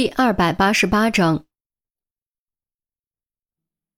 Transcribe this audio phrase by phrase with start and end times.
[0.00, 1.44] 第二百八十八章，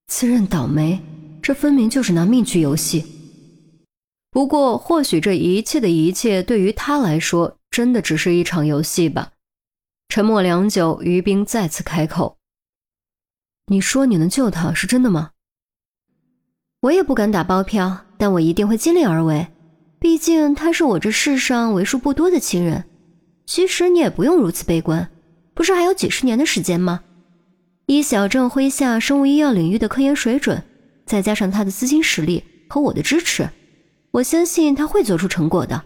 [0.08, 1.00] 自认倒霉，
[1.40, 3.06] 这分明就是拿命去游戏。
[4.28, 9.30] 不过，或许这一切的一切对于他来说，真的只是一场游戏吧。
[10.08, 12.36] 沉默良久，于冰再次开口
[13.70, 15.30] ：“你说你能救他，是真的吗？”
[16.82, 19.46] 我也不敢打包票，但我一定会尽力而为。
[20.00, 22.90] 毕竟他是我这世上为数不多的亲人。
[23.46, 25.08] 其实你也不用如此悲观。
[25.54, 27.04] 不是还有几十年的时间吗？
[27.86, 30.62] 以小郑麾下生物医药领域的科研水准，
[31.04, 33.50] 再加上他的资金实力和我的支持，
[34.12, 35.84] 我相信他会做出成果的。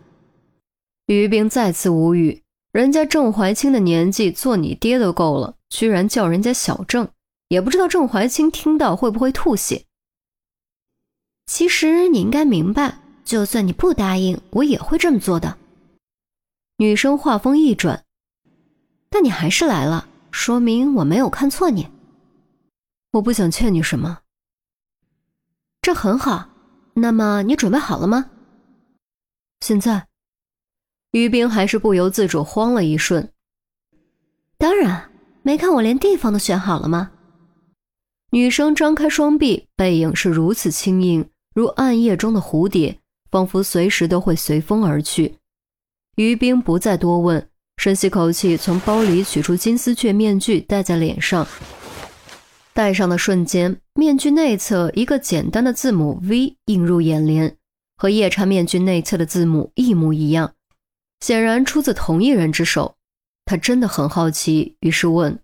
[1.07, 7.09] 于冰再次无语，人家郑怀清的年纪做你爹都够了，居然叫人家小郑，
[7.49, 9.85] 也不知道郑怀清听到会不会吐血。
[11.47, 15.57] 其实你应该明白，就算你不答应，我也会这么做的。
[16.77, 18.05] 女生话锋一转。
[19.17, 21.89] 但你还是来了，说明我没有看错你。
[23.13, 24.19] 我不想欠你什么，
[25.81, 26.51] 这很好。
[26.93, 28.29] 那么你准备好了吗？
[29.61, 30.09] 现在，
[31.13, 33.33] 于冰还是不由自主慌了一瞬。
[34.59, 37.13] 当然，没看我连地方都选好了吗？
[38.33, 45.39] 女生张开双臂，背影是如此轻盈，如暗夜中的蝴蝶，仿佛随时都会随风而去。
[46.17, 47.49] 于冰不再多问。
[47.77, 51.47] 深吸口气，从包里取出金丝雀面具，戴在脸上。
[52.73, 57.57] 戴上的瞬间，面具内侧一个简单的字母 V 映入眼帘，
[57.97, 60.55] 和夜叉面具内侧的字母一模一样，
[61.21, 62.97] 显然出自同一人之手。
[63.45, 65.39] 他真的很好奇，于是问：“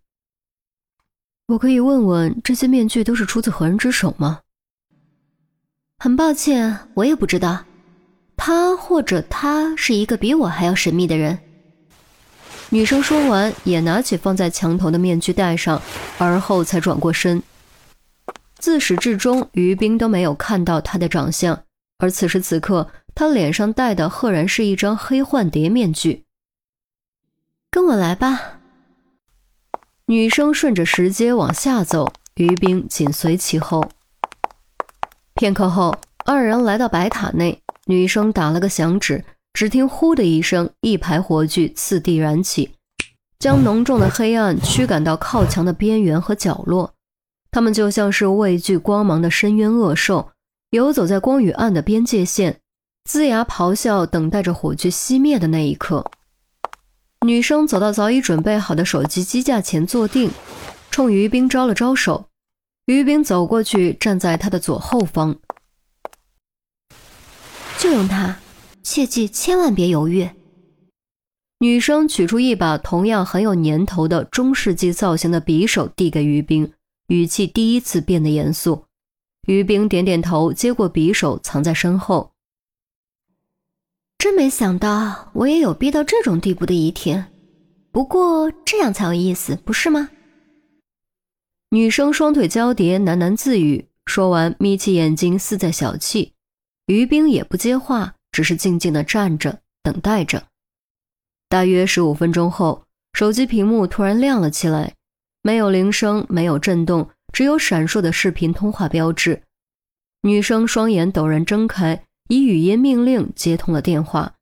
[1.47, 4.41] 我可以问问这些面具都是出自何人之手吗？”
[5.99, 7.65] 很抱歉，我也不知道。
[8.37, 11.39] 他或者他是一个比我还要神秘的人。
[12.73, 15.79] 女生说完，也拿起放在墙头的面具戴上，
[16.17, 17.43] 而后才转过身。
[18.59, 21.65] 自始至终，于冰都没有看到她的长相，
[21.99, 26.25] 而此时此刻，她脸上戴的赫然是一张黑幻蝶面具。
[27.71, 28.61] 跟我来吧。
[30.07, 33.87] 女生顺着石阶往下走，于冰紧随其后。
[35.35, 35.95] 片刻后，
[36.25, 39.23] 二人来到白塔内，女生打了个响指。
[39.53, 42.75] 只听“呼”的一声，一排火炬次第燃起，
[43.39, 46.95] 将浓重的黑暗驱赶到靠墙的边缘和角落。
[47.51, 50.31] 他们就像是畏惧光芒的深渊恶兽，
[50.71, 52.61] 游走在光与暗的边界线，
[53.07, 56.11] 龇牙咆哮，等待着火炬熄灭的那一刻。
[57.27, 60.31] 女生走到早已准备好的手机机架前坐定，
[60.91, 62.27] 冲于冰招了招手。
[62.87, 65.37] 于冰走过去，站在他的左后方，
[67.79, 68.39] 就用它。
[68.83, 70.29] 切记，千万别犹豫。
[71.61, 76.73] 女生取出一把同样很有年头的中世纪造型的匕首，递给于冰，
[77.07, 78.85] 语气第一次变得严肃。
[79.47, 82.33] 于冰点点头，接过匕首，藏在身后。
[84.19, 87.27] 真没想到，我也有逼到这种地步的一天。
[87.91, 90.11] 不过这样才有意思，不是吗？
[91.71, 96.33] 女生双腿交叠，喃喃自语，说完，眯起眼睛，似在小气。
[96.87, 98.15] 于冰也不接话。
[98.33, 100.43] 只是静静的站着，等待着。
[101.49, 104.95] 大约十五分钟后，手机屏幕突然亮了起来，
[105.43, 109.43] 没有铃声，没有震动，只有闪烁的视频通话标志。
[110.23, 114.35] 女生双眼陡然睁开，以语音命令接通了电话。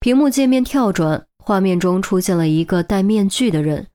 [0.00, 3.88] 屏幕界面跳转，画面中出现了一个戴面具的人。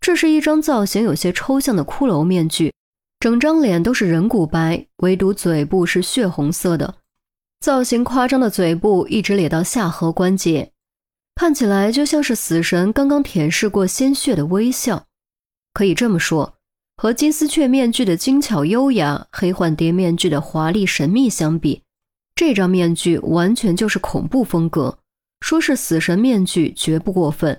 [0.00, 2.74] 这是一张造型有些抽象的骷髅面具，
[3.20, 6.96] 整张脸都是人骨白，唯独嘴部是血红色的。
[7.64, 10.72] 造型夸张的嘴部一直咧到下颌关节，
[11.34, 15.06] 看起来就像是死神刚刚舔舐过鲜血的微笑。
[15.72, 16.58] 可以这么说，
[16.98, 21.82] 和金丝雀面具的精巧优雅、黑幻蝶面具的华丽神秘相比，
[22.34, 24.98] 这张面具完全就是恐怖风格。
[25.40, 27.50] 说是死神面具绝不过分。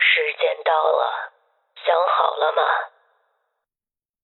[0.00, 1.30] 时间到了，
[1.76, 2.62] 想好了吗？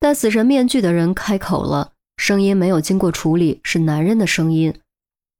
[0.01, 1.93] 戴死神面具的人开口了。
[2.25, 4.81] 声音没有经过处理，是男人的声音，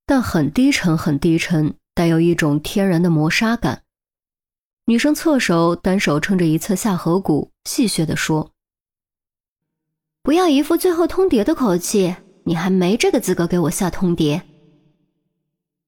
[0.05, 3.85] 但很低沉，很低沉，带有一种天然的磨砂感。
[4.87, 8.51] 女生侧手，单手撑着一侧下颌骨，戏谑地说
[10.27, 14.43] ：“不要一副最后通牒的口气，你还没这个资格给我下通牒。”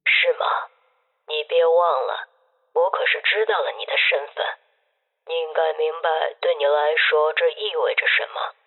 [0.06, 0.46] 是吗？
[1.26, 1.74] 你别忘
[2.06, 2.30] 了，
[2.70, 4.46] 我可是知道了你的身份，
[5.26, 8.62] 你应该明白，对你来说这意味着什么。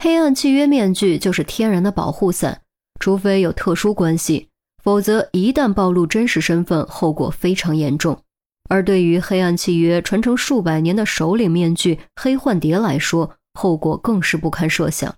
[0.00, 2.62] 黑暗契约面具就是天然的保护伞，
[3.00, 4.48] 除非有特殊关系，
[4.84, 8.22] 否则一旦暴露真实身份，后果非常严重。
[8.68, 15.16] 而对于黑暗契约传承数百年的首领面具黑幻蝶来说，后果更是不堪设想。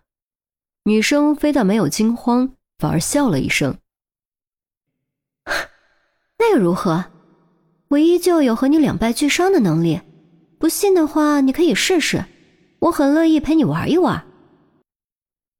[0.84, 3.76] 女生非但没有惊慌，反而笑了一声
[6.38, 7.04] ：“那又如何？
[7.88, 10.00] 我依旧有和你两败俱伤的能力。
[10.58, 12.24] 不信的话，你可以试试。
[12.78, 14.24] 我很乐意陪你玩一玩。”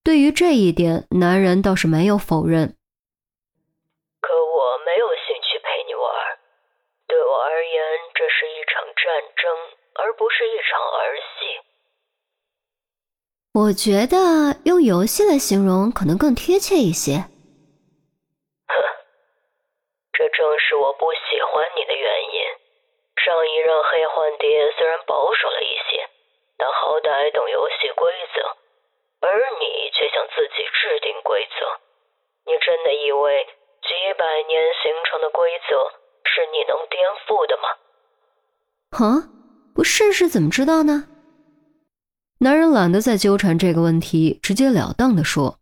[0.03, 2.75] 对于这一点，男人倒是没有否认。
[4.21, 6.39] 可我没有兴趣陪你玩。
[7.07, 7.77] 对我而言，
[8.15, 9.51] 这是一场战争，
[9.95, 11.61] 而不是一场儿戏。
[13.53, 17.29] 我觉得用游戏来形容可能更贴切一些。
[18.69, 18.73] 哼，
[20.13, 22.41] 这正是我不喜欢你的原因。
[23.21, 26.09] 上一任黑幻蝶虽然保守了一些，
[26.57, 28.57] 但好歹懂游戏规则。
[29.21, 29.29] 而
[29.61, 31.55] 你却想自己制定规则，
[32.47, 33.45] 你真的以为
[33.83, 35.77] 几百年形成的规则
[36.25, 37.69] 是你能颠覆的吗？
[38.97, 39.29] 啊，
[39.75, 41.07] 不试试怎么知道呢？
[42.39, 45.59] 男人懒得再纠缠这个问题，直截了当的说：“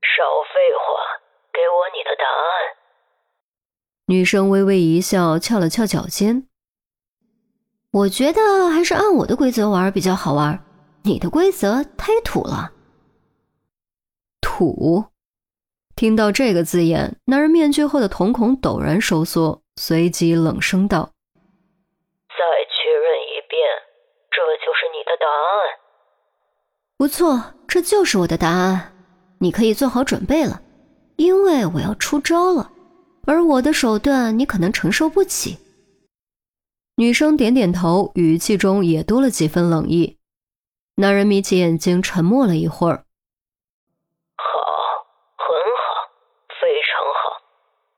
[0.00, 0.22] 少
[0.54, 1.20] 废话，
[1.52, 2.76] 给我你的答案。”
[4.06, 6.46] 女生微微一笑，翘了翘脚尖
[7.90, 10.64] ：“我觉得还是按我的规则玩比较好玩。”
[11.06, 12.72] 你的规则太土了。
[14.40, 15.04] 土，
[15.94, 21.10] 听到这个字眼，男人面具后的瞳孔陡然收缩，随即冷声道
[22.28, 22.36] ：“再
[22.70, 23.60] 确认一遍，
[24.30, 25.78] 这就是你的答案。”
[26.96, 28.92] 不错，这就是我的答案。
[29.40, 30.62] 你可以做好准备了，
[31.16, 32.72] 因为我要出招了，
[33.26, 35.58] 而我的手段你可能承受不起。
[36.96, 40.16] 女生点点头，语气中也多了几分冷意。
[40.96, 43.04] 男人眯起眼睛，沉默了一会儿。
[44.36, 44.46] 好，
[45.36, 46.10] 很好，
[46.60, 47.42] 非常好，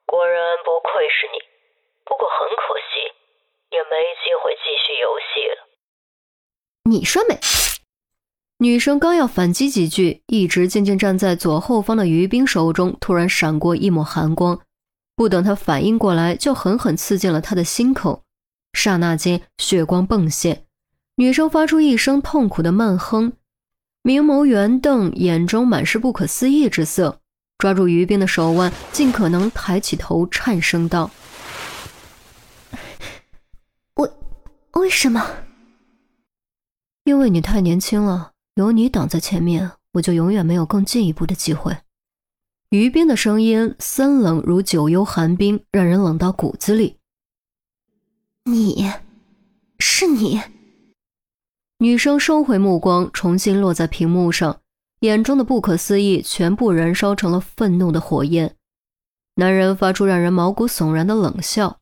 [0.06, 1.38] 果然不愧是你。
[2.04, 3.12] 不过很可惜，
[3.70, 5.68] 也没机会继续游戏了。
[6.84, 7.38] 你说没？
[8.58, 14.58] 女生刚要反击几句，一直静静站在左后方的于冰手中突然闪过一抹寒光，
[15.14, 18.22] 不等她反应过来，就狠狠刺进了他的心口。
[18.72, 20.65] 刹那间，血光迸现。
[21.18, 23.32] 女生发出一声痛苦的闷哼，
[24.02, 27.20] 明眸圆瞪，眼中满是不可思议之色，
[27.56, 31.10] 抓住于冰的手腕，尽可能抬起头，颤声道
[33.96, 34.10] ：“为
[34.74, 35.26] 为什么？
[37.04, 41.78] 因为你太年轻了，有你挡在前面，我就永远没有更进一步的机会。”
[42.68, 46.98] 于冰的声音森冷如九幽寒冰，让人冷到骨子里。
[48.44, 48.92] 你，
[49.78, 50.42] 是你。
[51.86, 54.58] 女生收回目光，重新落在屏幕上，
[55.02, 58.56] 眼中的不可思议全部燃烧成了愤怒的火焰。
[59.36, 61.78] 男人发出让人毛骨悚然的冷笑：“